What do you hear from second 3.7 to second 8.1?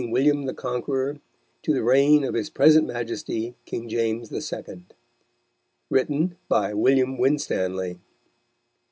James II. Written by William Winstanley.